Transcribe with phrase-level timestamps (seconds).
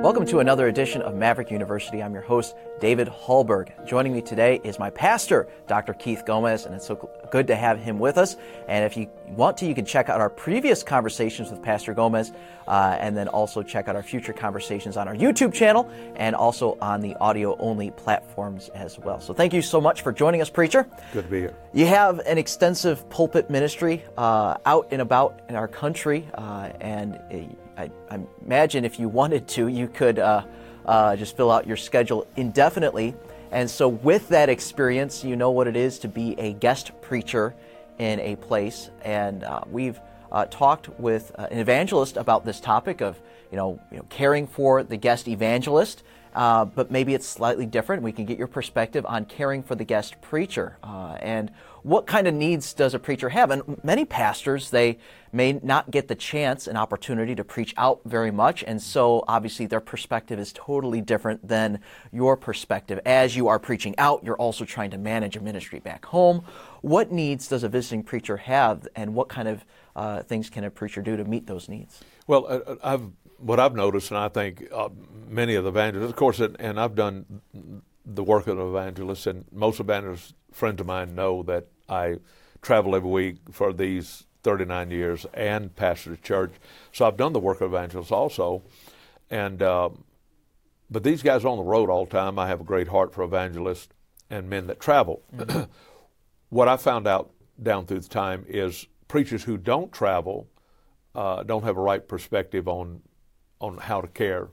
[0.00, 2.04] Welcome to another edition of Maverick University.
[2.04, 3.84] I'm your host, David Hallberg.
[3.84, 5.92] Joining me today is my pastor, Dr.
[5.92, 8.36] Keith Gomez, and it's so good to have him with us.
[8.68, 12.30] And if you want to, you can check out our previous conversations with Pastor Gomez,
[12.68, 16.78] uh, and then also check out our future conversations on our YouTube channel and also
[16.80, 19.20] on the audio only platforms as well.
[19.20, 20.86] So thank you so much for joining us, Preacher.
[21.12, 21.56] Good to be here.
[21.72, 27.20] You have an extensive pulpit ministry uh, out and about in our country, uh, and
[27.78, 30.44] I, I, imagine if you wanted to, you could uh,
[30.84, 33.14] uh, just fill out your schedule indefinitely.
[33.52, 37.54] And so, with that experience, you know what it is to be a guest preacher
[37.98, 38.90] in a place.
[39.02, 39.98] And uh, we've
[40.30, 43.18] uh, talked with uh, an evangelist about this topic of
[43.50, 46.02] you know, you know caring for the guest evangelist.
[46.34, 48.02] Uh, but maybe it's slightly different.
[48.02, 51.50] We can get your perspective on caring for the guest preacher uh, and
[51.88, 53.50] what kind of needs does a preacher have?
[53.50, 54.98] And many pastors, they
[55.32, 59.64] may not get the chance and opportunity to preach out very much, and so obviously
[59.64, 61.80] their perspective is totally different than
[62.12, 63.00] your perspective.
[63.06, 66.44] As you are preaching out, you're also trying to manage a ministry back home.
[66.82, 69.64] What needs does a visiting preacher have, and what kind of
[69.96, 72.00] uh, things can a preacher do to meet those needs?
[72.26, 74.90] Well, uh, I've what I've noticed, and I think uh,
[75.26, 77.40] many of the evangelists, of course, and I've done
[78.04, 82.16] the work of an evangelist, and most evangelists friends of mine know that I
[82.62, 86.52] travel every week for these 39 years and pastor a church.
[86.92, 88.62] So I've done the work of evangelists also,
[89.30, 89.90] and uh,
[90.90, 92.38] but these guys are on the road all the time.
[92.38, 93.88] I have a great heart for evangelists
[94.30, 95.22] and men that travel.
[95.36, 95.62] Mm-hmm.
[96.50, 97.30] what I found out
[97.62, 100.48] down through the time is preachers who don't travel
[101.14, 103.02] uh, don't have a right perspective on
[103.60, 104.48] on how to care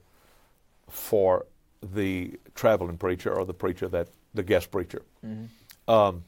[0.90, 1.46] for
[1.82, 5.04] the traveling preacher or the preacher that the guest preacher.
[5.24, 5.92] Mm-hmm.
[5.92, 6.24] Um,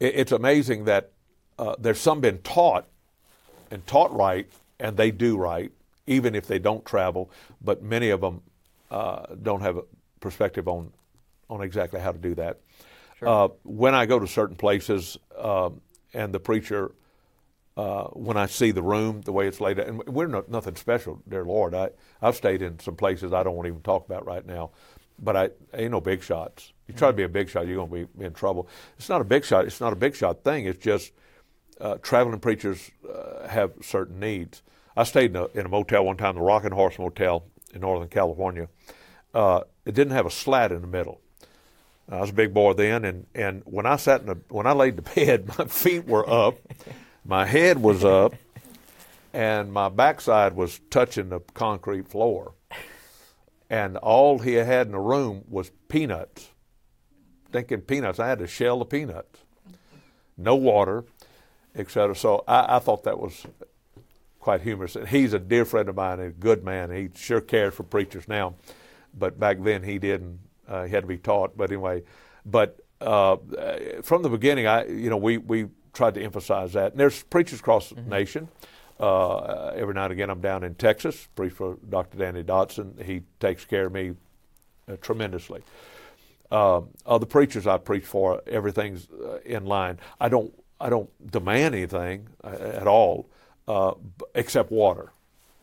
[0.00, 1.12] it's amazing that
[1.58, 2.86] uh, there's some been taught
[3.70, 5.72] and taught right, and they do right,
[6.06, 7.30] even if they don't travel.
[7.60, 8.42] But many of them
[8.90, 9.82] uh, don't have a
[10.20, 10.92] perspective on
[11.50, 12.60] on exactly how to do that.
[13.18, 13.28] Sure.
[13.28, 15.80] Uh, when I go to certain places um,
[16.12, 16.92] and the preacher
[17.78, 20.74] uh, when I see the room, the way it's laid out, and we're not, nothing
[20.74, 21.74] special, dear Lord.
[21.74, 21.90] I,
[22.20, 24.72] I've stayed in some places I don't want to even talk about right now,
[25.16, 26.72] but I ain't no big shots.
[26.88, 28.66] You try to be a big shot, you're going to be in trouble.
[28.96, 29.66] It's not a big shot.
[29.66, 30.64] It's not a big shot thing.
[30.64, 31.12] It's just
[31.80, 34.62] uh, traveling preachers uh, have certain needs.
[34.96, 38.08] I stayed in a, in a, motel one time, the Rocking Horse Motel in Northern
[38.08, 38.68] California.
[39.34, 41.20] Uh, it didn't have a slat in the middle.
[42.10, 44.72] I was a big boy then, and, and when I sat in the, when I
[44.72, 46.56] laid the bed, my feet were up.
[47.24, 48.34] My head was up,
[49.34, 52.54] and my backside was touching the concrete floor.
[53.68, 56.48] And all he had in the room was peanuts.
[57.50, 59.40] Thinking peanuts, I had to shell the peanuts.
[60.36, 61.04] No water,
[61.74, 62.14] etc.
[62.14, 63.46] So I, I, thought that was
[64.38, 64.96] quite humorous.
[64.96, 66.90] And he's a dear friend of mine, a good man.
[66.90, 68.54] He sure cares for preachers now,
[69.14, 70.40] but back then he didn't.
[70.68, 71.56] Uh, he had to be taught.
[71.56, 72.02] But anyway,
[72.44, 73.36] but uh,
[74.02, 76.92] from the beginning, I you know we we tried to emphasize that.
[76.92, 78.10] And there's preachers across the mm-hmm.
[78.10, 78.48] nation.
[79.00, 82.18] Uh, every now and again, I'm down in Texas, preach for Dr.
[82.18, 83.02] Danny Dotson.
[83.02, 84.14] He takes care of me
[84.90, 85.62] uh, tremendously.
[86.50, 89.98] Uh, other preachers I preach for, everything's uh, in line.
[90.20, 93.28] I don't, I don't demand anything uh, at all,
[93.66, 93.94] uh,
[94.34, 95.12] except water.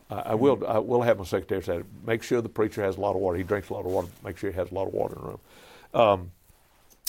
[0.08, 0.70] I will, mm-hmm.
[0.70, 3.36] I will have my secretary say, make sure the preacher has a lot of water.
[3.36, 4.06] He drinks a lot of water.
[4.22, 5.40] Make sure he has a lot of water in the room.
[5.92, 6.30] Um,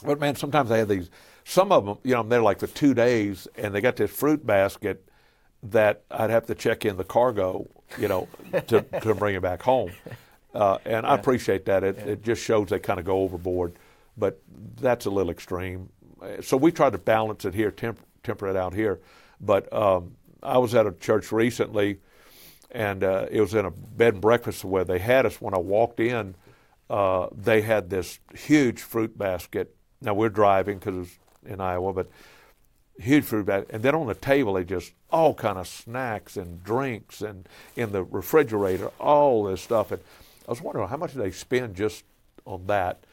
[0.03, 1.11] but man, sometimes I have these
[1.47, 4.11] some of them, you know, I'm there like for two days, and they got this
[4.11, 5.07] fruit basket
[5.63, 7.67] that I'd have to check in the cargo,
[7.97, 8.27] you know,
[8.67, 9.91] to, to bring it back home.
[10.57, 11.11] Uh, and yeah.
[11.11, 11.83] I appreciate that.
[11.83, 12.13] It, yeah.
[12.13, 13.73] it just shows they kind of go overboard,
[14.17, 14.41] but
[14.81, 15.89] that's a little extreme.
[16.41, 18.99] So we try to balance it here, temper, temper it out here.
[19.39, 21.99] But um, I was at a church recently,
[22.71, 25.39] and uh, it was in a bed and breakfast where they had us.
[25.39, 26.33] When I walked in,
[26.89, 29.75] uh, they had this huge fruit basket.
[30.01, 32.09] Now we're driving because it's in Iowa, but
[32.99, 33.69] huge fruit basket.
[33.71, 37.91] And then on the table, they just all kind of snacks and drinks, and in
[37.91, 39.91] the refrigerator, all this stuff.
[39.91, 40.01] And
[40.47, 42.03] I was wondering how much did they spend just
[42.45, 43.03] on that.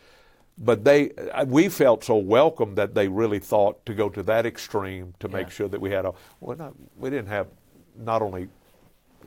[0.56, 1.10] But they,
[1.46, 5.50] we felt so welcome that they really thought to go to that extreme to make
[5.50, 6.12] sure that we had a.
[6.40, 7.48] Well, not, we didn't have
[7.96, 8.48] not only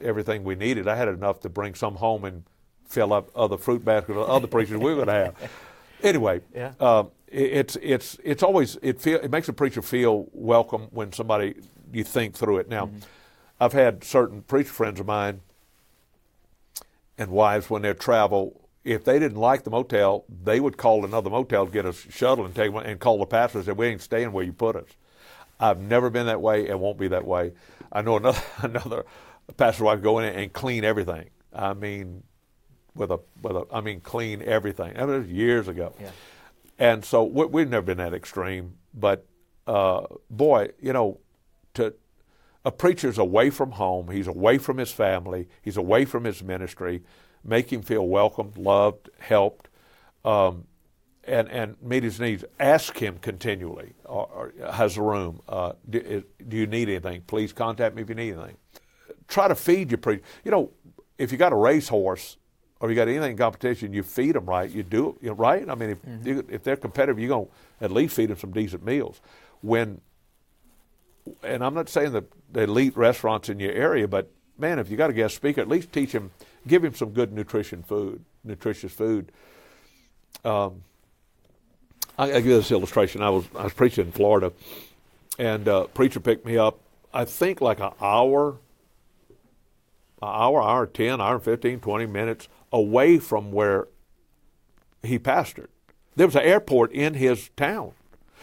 [0.02, 0.88] everything we needed.
[0.88, 2.44] I had enough to bring some home and
[2.86, 5.52] fill up other fruit baskets, or other preachers we were going to have.
[6.04, 6.74] Anyway, yeah.
[6.80, 11.56] Um, it's it's it's always it feel it makes a preacher feel welcome when somebody
[11.92, 12.70] you think through it.
[12.70, 13.00] Now, mm-hmm.
[13.60, 15.42] I've had certain preacher friends of mine
[17.18, 18.70] and wives when they travel.
[18.84, 22.56] If they didn't like the motel, they would call another motel, get a shuttle, and
[22.56, 24.90] take one and call the pastor and say, "We ain't staying where you put us."
[25.60, 27.54] I've never been that way and won't be that way.
[27.92, 29.06] I know another another
[29.58, 31.30] pastor wife go in and clean everything.
[31.54, 32.24] I mean,
[32.96, 34.94] with a with a I mean clean everything.
[34.94, 35.94] That was years ago.
[36.00, 36.12] Yeah.
[36.80, 39.26] And so we, we've never been that extreme, but
[39.66, 41.20] uh, boy, you know,
[41.74, 41.94] to
[42.68, 47.02] a preacher's away from home, he's away from his family, he's away from his ministry,
[47.44, 49.70] make him feel welcomed, loved, helped,
[50.26, 50.66] um,
[51.24, 52.44] and and meet his needs.
[52.60, 54.26] Ask him continually, or,
[54.60, 55.40] or has a room.
[55.48, 57.22] Uh, do, do you need anything?
[57.22, 58.58] Please contact me if you need anything.
[59.30, 60.24] Try to feed your preacher.
[60.44, 60.72] You know,
[61.18, 62.36] if you got a racehorse
[62.82, 64.70] or you got anything in competition, you feed them right.
[64.70, 65.70] You do it you know, right.
[65.70, 66.28] I mean, if Mm-hmm.
[66.28, 67.48] you, if they're competitive, you're gonna
[67.82, 69.22] at least feed them some decent meals.
[69.62, 70.02] When
[71.44, 74.98] and I'm not saying the, the elite restaurants in your area, but man, if you
[74.98, 76.32] got a guest speaker, at least teach him,
[76.66, 79.32] give him some good nutrition food, nutritious food.
[80.44, 80.84] Um,
[82.18, 83.22] I, I give this illustration.
[83.22, 84.52] I was I was preaching in Florida,
[85.38, 86.80] and uh, preacher picked me up.
[87.14, 88.58] I think like an hour,
[90.22, 93.88] an hour, hour ten, hour and 15, 20 minutes away from where
[95.04, 95.68] he pastored.
[96.16, 97.94] There was an airport in his town,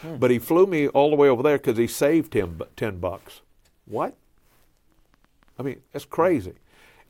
[0.05, 0.17] Hmm.
[0.17, 3.41] but he flew me all the way over there because he saved him ten bucks.
[3.85, 4.15] What?
[5.57, 6.53] I mean, that's crazy.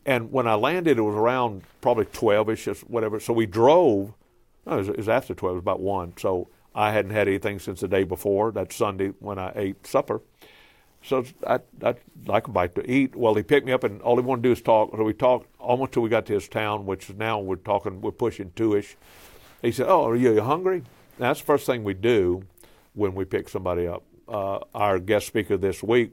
[0.05, 3.19] And when I landed, it was around probably twelve-ish, or whatever.
[3.19, 4.13] So we drove.
[4.65, 5.53] No, it was, it was after twelve.
[5.53, 6.13] It was about one.
[6.17, 8.51] So I hadn't had anything since the day before.
[8.51, 10.21] That Sunday when I ate supper.
[11.03, 13.15] So I, I'd like a bite to eat.
[13.15, 14.91] Well, he picked me up, and all he wanted to do is talk.
[14.95, 18.11] So we talked almost till we got to his town, which now we're talking, we're
[18.11, 18.95] pushing two-ish.
[19.61, 20.83] He said, "Oh, are you, you hungry?"
[21.17, 22.43] Now, that's the first thing we do
[22.95, 24.03] when we pick somebody up.
[24.27, 26.11] Uh, our guest speaker this week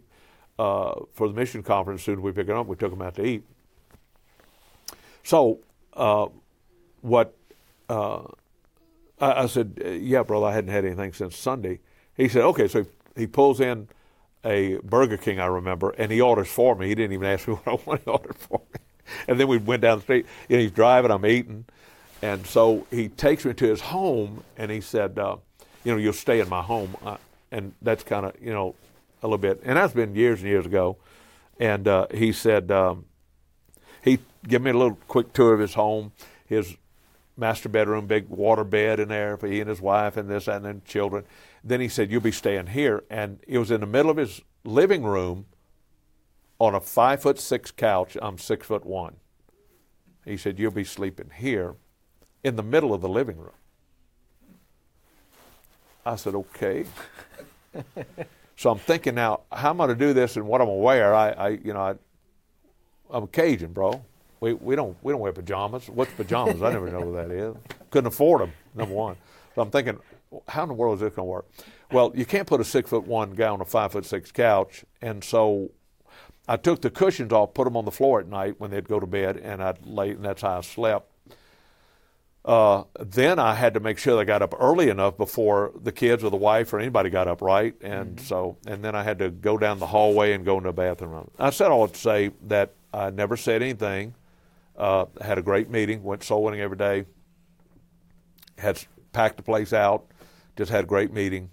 [0.59, 3.15] uh, for the mission conference, soon as we pick him up, we took him out
[3.15, 3.43] to eat.
[5.25, 5.61] So,
[5.95, 6.27] uh,
[7.01, 7.35] what
[7.89, 8.25] uh,
[9.21, 11.81] I, I said, "Yeah, brother, I hadn't had anything since Sunday."
[12.15, 12.85] He said, "Okay." So
[13.17, 13.89] he pulls in
[14.45, 16.89] a Burger King, I remember, and he orders for me.
[16.89, 18.05] He didn't even ask me what I wanted.
[18.05, 18.81] He ordered for me,
[19.29, 20.27] and then we went down the street.
[20.51, 21.11] And he's driving.
[21.11, 21.65] I'm eating,
[22.21, 25.37] and so he takes me to his home, and he said, uh,
[25.85, 27.17] "You know, you'll stay in my home," uh,
[27.51, 28.75] and that's kind of you know
[29.23, 30.97] a little bit, and that's been years and years ago.
[31.61, 33.05] And uh, he said um,
[34.03, 36.13] he gave me a little quick tour of his home,
[36.47, 36.77] his
[37.37, 40.65] master bedroom, big water bed in there for he and his wife and this and
[40.65, 41.25] then children.
[41.63, 44.41] Then he said, "You'll be staying here," and it was in the middle of his
[44.65, 45.47] living room
[46.59, 48.17] on a five foot six couch.
[48.21, 49.17] I'm six foot one.
[50.25, 51.75] He said, "You'll be sleeping here,
[52.45, 53.55] in the middle of the living room."
[56.05, 56.85] I said, "Okay."
[58.57, 61.15] so I'm thinking now, how am I to do this and what I'm to wear?
[61.15, 61.95] I, I you know, I,
[63.11, 64.05] I'm a Cajun, bro.
[64.41, 65.89] We, we don't we don't wear pajamas.
[65.89, 66.63] What's pajamas?
[66.63, 67.55] I never know what that is.
[67.91, 68.53] Couldn't afford them.
[68.75, 69.17] Number one.
[69.55, 69.99] So I'm thinking,
[70.49, 71.47] how in the world is this going to work?
[71.93, 74.85] Well, you can't put a six foot one guy on a five foot six couch,
[75.01, 75.71] and so
[76.49, 78.99] I took the cushions off, put them on the floor at night when they'd go
[78.99, 81.12] to bed, and I'd lay, and that's how I slept.
[82.45, 86.25] Uh, then I had to make sure they got up early enough before the kids
[86.25, 87.75] or the wife or anybody got up, right?
[87.83, 90.73] And so, and then I had to go down the hallway and go into the
[90.73, 91.31] bathroom.
[91.39, 94.15] I said all to say that I never said anything.
[94.77, 97.05] Uh, had a great meeting, went soul winning every day.
[98.59, 100.07] Had packed the place out,
[100.57, 101.51] just had a great meeting.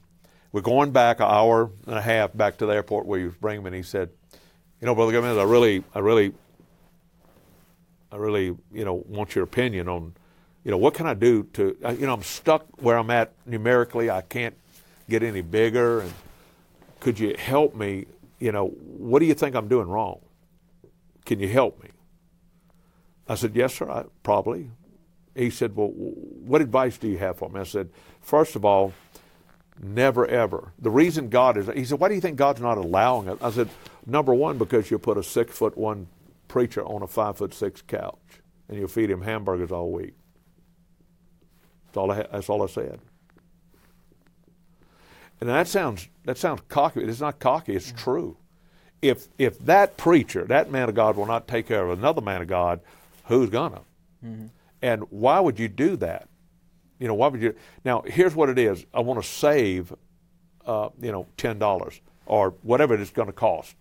[0.52, 3.36] We're going back an hour and a half back to the airport where he was
[3.36, 4.10] bringing me, and he said,
[4.82, 6.34] "You know, brother Gomez, I really, I really,
[8.12, 10.16] I really, you know, want your opinion on."
[10.64, 14.10] You know, what can I do to, you know, I'm stuck where I'm at numerically.
[14.10, 14.56] I can't
[15.10, 16.02] get any bigger.
[16.02, 16.14] And
[17.00, 18.06] could you help me?
[18.40, 20.20] You know, what do you think I'm doing wrong?
[21.26, 21.90] Can you help me?
[23.28, 24.72] I said, yes, sir, I, probably.
[25.36, 27.60] He said, well, what advice do you have for me?
[27.60, 27.90] I said,
[28.22, 28.94] first of all,
[29.82, 30.74] never ever.
[30.80, 33.38] The reason God is, he said, why do you think God's not allowing it?
[33.42, 33.70] I said,
[34.06, 36.08] number one, because you put a six foot one
[36.48, 38.18] preacher on a five foot six couch
[38.68, 40.16] and you feed him hamburgers all week.
[41.90, 43.00] That's all I, that's all I said.
[45.42, 47.02] And that sounds that sounds cocky.
[47.02, 47.76] It's not cocky.
[47.76, 48.38] It's true.
[49.02, 52.42] If if that preacher, that man of God, will not take care of another man
[52.42, 52.82] of God,
[53.26, 53.82] who's gonna?
[54.82, 56.28] And why would you do that?
[57.00, 57.56] You know, why would you?
[57.86, 58.86] Now, here's what it is.
[58.94, 59.94] I want to save,
[60.66, 63.76] uh, you know, ten dollars or whatever it's going to cost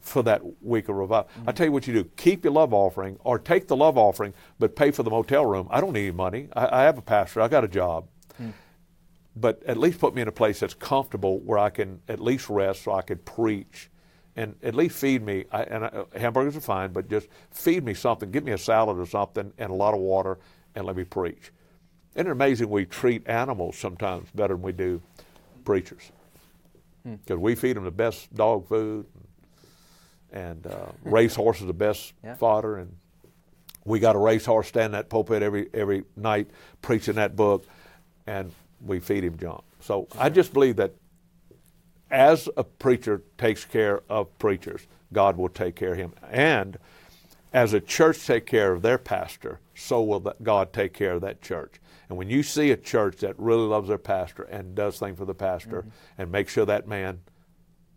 [0.00, 1.28] for that week of revival.
[1.34, 1.50] I mm-hmm.
[1.50, 4.76] tell you what you do: keep your love offering, or take the love offering, but
[4.76, 5.68] pay for the motel room.
[5.70, 6.48] I don't need any money.
[6.54, 7.40] I, I have a pastor.
[7.40, 8.08] I got a job,
[8.40, 8.52] mm.
[9.36, 12.48] but at least put me in a place that's comfortable where I can at least
[12.48, 13.90] rest, so I could preach,
[14.36, 15.44] and at least feed me.
[15.52, 18.30] I, and I, hamburgers are fine, but just feed me something.
[18.30, 20.38] Give me a salad or something, and a lot of water,
[20.74, 21.52] and let me preach.
[22.14, 25.00] Isn't it amazing we treat animals sometimes better than we do
[25.64, 26.10] preachers?
[27.04, 27.14] Hmm.
[27.14, 29.06] Because we feed them the best dog food
[30.32, 32.34] and uh, race horses the best Yeah.
[32.34, 32.96] fodder and
[33.84, 36.48] We got a racehorse stand in that pulpit every every night
[36.82, 37.64] preaching that book,
[38.26, 38.52] and
[38.84, 39.62] we feed him junk.
[39.80, 40.94] So I just believe that
[42.10, 46.12] as a preacher takes care of preachers, God will take care of him.
[46.30, 46.78] And
[47.52, 51.40] as a church take care of their pastor, so will God take care of that
[51.40, 51.80] church.
[52.08, 55.24] And when you see a church that really loves their pastor and does things for
[55.24, 55.90] the pastor mm-hmm.
[56.18, 57.20] and makes sure that man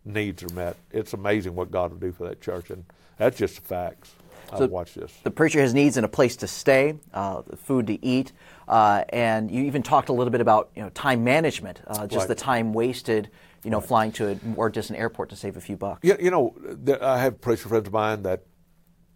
[0.04, 2.70] needs are met, it's amazing what God will do for that church.
[2.70, 2.84] And
[3.18, 4.14] that's just the facts.
[4.56, 5.12] So watch this.
[5.22, 8.32] The preacher has needs and a place to stay, uh, food to eat,
[8.68, 12.20] uh, and you even talked a little bit about you know time management, uh, just
[12.20, 12.28] right.
[12.28, 13.30] the time wasted,
[13.64, 13.88] you know, right.
[13.88, 16.00] flying to a more distant airport to save a few bucks.
[16.02, 16.54] Yeah, you know,
[17.00, 18.44] I have preacher friends of mine that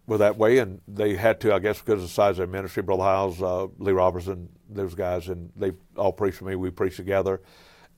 [0.07, 2.47] were that way, and they had to, I guess, because of the size of their
[2.47, 2.83] ministry.
[2.83, 6.55] Brother Hyles, uh, Lee Roberson, those guys, and they all preached for me.
[6.55, 7.41] We preached together,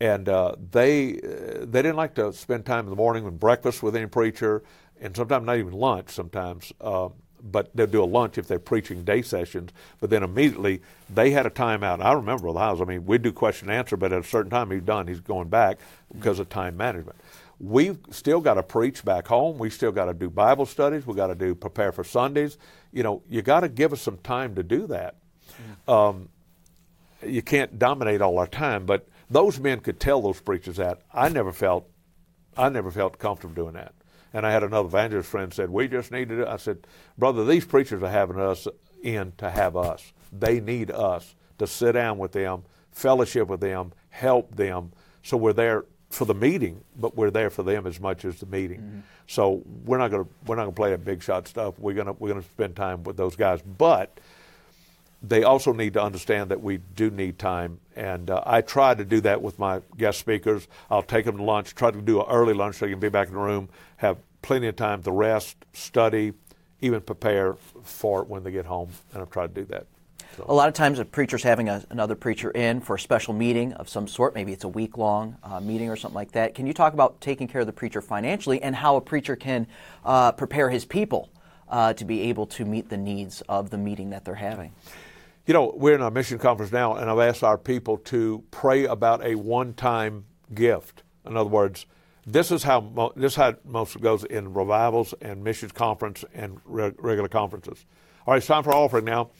[0.01, 3.84] and uh, they uh, they didn't like to spend time in the morning with breakfast
[3.84, 4.63] with any preacher,
[5.00, 6.10] and sometimes not even lunch.
[6.10, 7.10] Sometimes, uh,
[7.43, 9.70] but they'll do a lunch if they're preaching day sessions.
[10.00, 12.01] But then immediately they had a timeout.
[12.01, 12.81] I remember Brother Hyles.
[12.81, 15.08] I mean, we'd do question and answer, but at a certain time he's done.
[15.08, 15.77] He's going back
[16.12, 17.17] because of time management
[17.60, 19.60] we've still got to preach back home.
[19.60, 21.05] We still got to do Bible studies.
[21.05, 22.58] We got to do prepare for Sundays.
[22.91, 25.17] You know, you got to give us some time to do that.
[25.88, 26.29] Um,
[27.24, 31.01] you can't dominate all our time, but those men could tell those preachers that.
[31.13, 31.89] I never felt,
[32.57, 33.93] I never felt comfortable doing that.
[34.33, 36.45] And I had another evangelist friend said, "We just need to." Do.
[36.45, 36.85] I said,
[37.17, 38.67] "Brother, these preachers are having us
[39.01, 40.13] in to have us.
[40.31, 44.91] They need us to sit down with them, fellowship with them, help them,
[45.23, 48.45] so we're there for the meeting, but we're there for them as much as the
[48.45, 48.79] meeting.
[48.79, 49.00] Mm-hmm.
[49.27, 51.79] So we're not going to we're not going to play that big shot stuff.
[51.79, 54.19] We're going to we're going to spend time with those guys, but
[55.23, 57.79] they also need to understand that we do need time.
[57.95, 60.67] And uh, I try to do that with my guest speakers.
[60.89, 63.09] I'll take them to lunch, try to do an early lunch so you can be
[63.09, 66.33] back in the room, have plenty of time to rest, study,
[66.81, 68.89] even prepare for it when they get home.
[69.13, 69.85] And I've tried to do that.
[70.37, 70.45] So.
[70.47, 73.73] A lot of times, a preacher's having a, another preacher in for a special meeting
[73.73, 74.33] of some sort.
[74.33, 76.55] Maybe it's a week long uh, meeting or something like that.
[76.55, 79.67] Can you talk about taking care of the preacher financially and how a preacher can
[80.05, 81.29] uh, prepare his people
[81.67, 84.71] uh, to be able to meet the needs of the meeting that they're having?
[85.45, 88.86] You know, we're in a mission conference now, and I've asked our people to pray
[88.86, 91.03] about a one time gift.
[91.25, 91.86] In other words,
[92.25, 96.93] this is how this is how most goes in revivals and missions conference and re-
[96.98, 97.86] regular conferences.
[98.25, 99.31] All right, it's time for offering now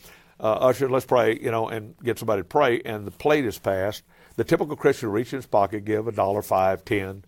[0.42, 3.60] uh, usher, let's pray, you know, and get somebody to pray, and the plate is
[3.60, 4.04] passed.
[4.38, 7.24] The typical Christian reaches in his pocket, give a dollar, five, ten,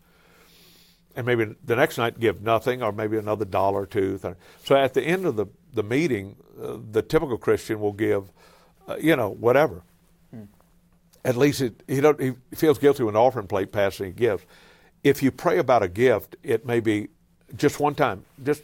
[1.15, 4.19] and maybe the next night give nothing, or maybe another dollar or two.
[4.63, 8.31] So at the end of the the meeting, uh, the typical Christian will give,
[8.87, 9.83] uh, you know, whatever.
[10.31, 10.43] Hmm.
[11.23, 14.43] At least it, he don't he feels guilty when the offering plate he gives.
[15.03, 17.09] If you pray about a gift, it may be
[17.55, 18.63] just one time, just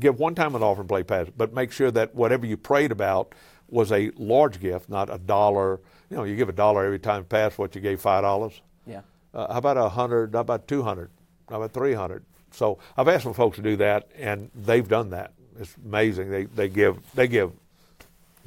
[0.00, 3.34] give one time an offering plate pass, but make sure that whatever you prayed about
[3.68, 5.80] was a large gift, not a dollar.
[6.10, 8.60] You know, you give a dollar every time pass what you gave five dollars.
[8.86, 9.02] Yeah.
[9.34, 10.34] Uh, how about a hundred?
[10.34, 11.10] How about two hundred?
[11.48, 12.24] How about three hundred?
[12.52, 15.32] So I've asked some folks to do that, and they've done that.
[15.58, 16.30] It's amazing.
[16.30, 17.52] They they give they give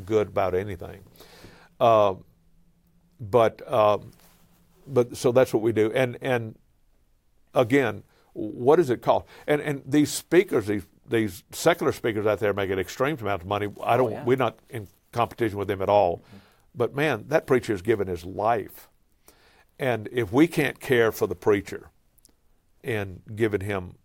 [0.06, 1.02] good about anything.
[1.80, 2.16] Uh,
[3.20, 3.98] but uh,
[4.88, 5.92] but so that's what we do.
[5.94, 6.58] And and
[7.54, 8.04] again,
[8.34, 9.26] what does it cost?
[9.48, 13.48] And and these speakers, these these secular speakers out there make an extreme amount of
[13.48, 13.68] money.
[13.84, 14.12] I don't.
[14.12, 14.24] Oh, yeah.
[14.24, 16.18] We're not in competition with them at all.
[16.18, 16.38] Mm-hmm.
[16.76, 18.90] But man, that preacher has given his life.
[19.80, 21.90] And if we can't care for the preacher
[22.84, 23.96] and giving him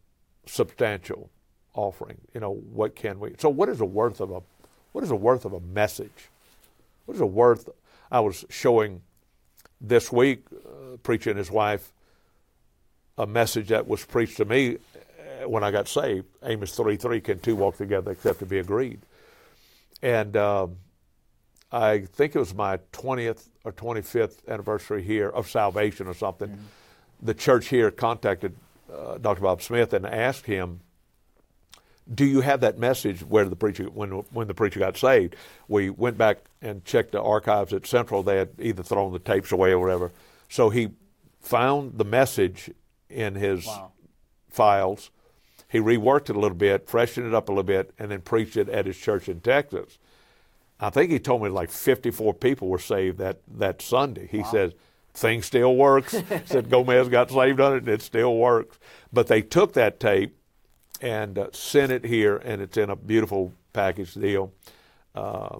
[0.46, 1.30] substantial
[1.74, 3.34] offering, you know, what can we?
[3.38, 4.40] So what is the worth of a
[4.94, 6.30] what is the worth of a message?
[7.04, 7.68] What is the worth?
[8.12, 9.02] I was showing
[9.80, 11.92] this week, uh, preacher and his wife,
[13.18, 16.26] a message that was preached to me uh, when I got saved.
[16.44, 19.00] Amos 3 3, can two walk together except to be agreed?
[20.00, 20.76] And um,
[21.72, 26.50] I think it was my 20th or 25th anniversary here of salvation or something.
[26.50, 26.64] Mm-hmm.
[27.20, 28.54] The church here contacted
[28.92, 29.40] uh, Dr.
[29.40, 30.82] Bob Smith and asked him,
[32.12, 35.37] "Do you have that message where the preacher when when the preacher got saved?"
[35.68, 38.23] We went back and checked the archives at Central.
[38.23, 40.12] They had either thrown the tapes away or whatever.
[40.49, 40.90] So he
[41.40, 42.70] found the message
[43.08, 43.92] in his wow.
[44.50, 45.11] files.
[45.68, 48.56] He reworked it a little bit, freshened it up a little bit, and then preached
[48.56, 49.99] it at his church in Texas.
[50.78, 54.28] I think he told me like 54 people were saved that, that Sunday.
[54.30, 54.50] He wow.
[54.50, 54.73] says,
[55.14, 56.14] thing still works.
[56.44, 58.78] said Gomez got saved on it and it still works.
[59.12, 60.37] But they took that tape
[61.04, 64.52] and uh, sent it here, and it's in a beautiful package deal.
[65.14, 65.58] Uh,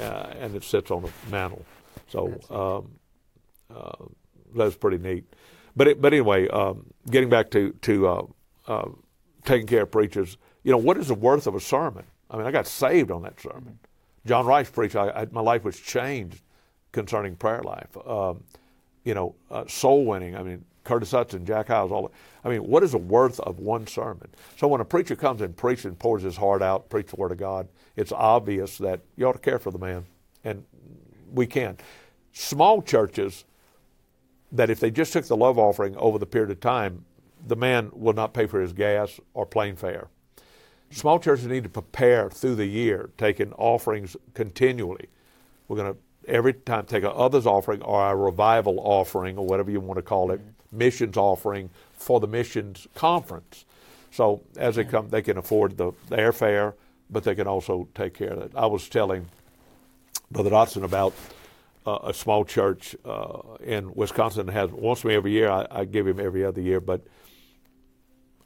[0.00, 1.64] uh, and it sits on a mantle.
[2.08, 4.04] So um, uh,
[4.54, 5.24] that's pretty neat.
[5.74, 8.22] But it, but anyway, um, getting back to to uh,
[8.68, 8.88] uh,
[9.44, 12.04] taking care of preachers, you know, what is the worth of a sermon?
[12.30, 13.78] I mean, I got saved on that sermon.
[14.24, 16.42] John Rice preached, I, I, my life was changed
[16.92, 17.96] concerning prayer life.
[18.06, 18.42] Um,
[19.04, 20.34] you know, uh, soul winning.
[20.36, 22.04] I mean, Curtis Hutson, Jack Hyles, all.
[22.04, 22.12] that.
[22.44, 24.28] I mean, what is the worth of one sermon?
[24.56, 27.32] So when a preacher comes and preaches and pours his heart out, preach the word
[27.32, 30.06] of God, it's obvious that you ought to care for the man,
[30.44, 30.64] and
[31.32, 31.76] we can.
[32.32, 33.44] Small churches
[34.52, 37.04] that if they just took the love offering over the period of time,
[37.46, 40.08] the man will not pay for his gas or plane fare.
[40.90, 45.08] Small churches need to prepare through the year, taking offerings continually.
[45.66, 49.70] We're going to every time take a others offering or a revival offering or whatever
[49.70, 50.50] you want to call it, mm-hmm.
[50.76, 53.64] Missions offering for the missions conference.
[54.10, 56.74] So as they come, they can afford the, the airfare,
[57.10, 58.52] but they can also take care of it.
[58.54, 59.28] I was telling
[60.30, 61.12] Brother Dotson about
[61.86, 65.50] uh, a small church uh, in Wisconsin that has wants me every year.
[65.50, 67.02] I, I give him every other year, but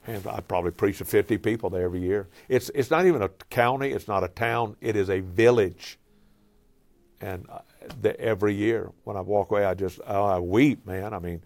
[0.07, 2.27] and I probably preach to 50 people there every year.
[2.49, 3.91] It's it's not even a county.
[3.91, 4.75] It's not a town.
[4.81, 5.97] It is a village.
[7.19, 7.59] And uh,
[8.01, 11.13] the, every year when I walk away, I just oh, I weep, man.
[11.13, 11.43] I mean,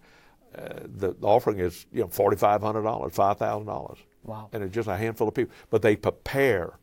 [0.54, 3.98] uh, the, the, offering is you know forty five hundred dollars, five thousand dollars.
[4.24, 4.48] Wow.
[4.52, 6.78] And it's just a handful of people, but they prepare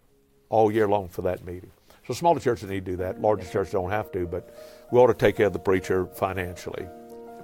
[0.50, 1.72] all year long for that meeting.
[2.08, 3.22] So smaller churches need to do that.
[3.22, 4.53] Larger churches don't have to, but
[4.91, 6.86] we ought to take care of the preacher financially.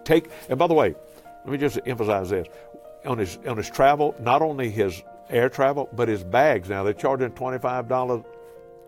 [0.03, 0.95] Take and by the way,
[1.45, 2.47] let me just emphasize this:
[3.05, 6.69] on his on his travel, not only his air travel, but his bags.
[6.69, 8.23] Now they're charging twenty five dollars,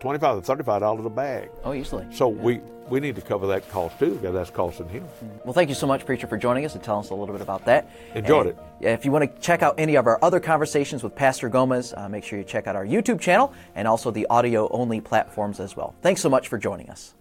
[0.02, 1.48] twenty five to thirty five dollars a bag.
[1.64, 2.04] Oh, easily.
[2.10, 2.42] So yeah.
[2.42, 5.08] we we need to cover that cost too, because that's costing him.
[5.44, 7.40] Well, thank you so much, preacher, for joining us and telling us a little bit
[7.40, 7.88] about that.
[8.14, 8.86] Enjoyed and, it.
[8.88, 12.08] If you want to check out any of our other conversations with Pastor Gomez, uh,
[12.08, 15.76] make sure you check out our YouTube channel and also the audio only platforms as
[15.76, 15.94] well.
[16.02, 17.14] Thanks so much for joining us.